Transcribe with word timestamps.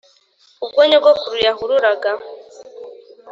ubwo 0.65 0.81
nyogokuru 0.89 1.37
yahururaga 1.47 2.11